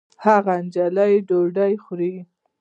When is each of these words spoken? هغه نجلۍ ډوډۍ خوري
هغه 0.25 0.53
نجلۍ 0.65 1.13
ډوډۍ 1.27 1.73
خوري 1.83 2.13